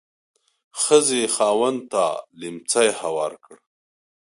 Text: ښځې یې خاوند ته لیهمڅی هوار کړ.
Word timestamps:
ښځې 0.81 1.17
یې 1.23 1.27
خاوند 1.35 1.79
ته 1.91 2.05
لیهمڅی 2.39 2.87
هوار 3.01 3.31
کړ. 3.43 3.55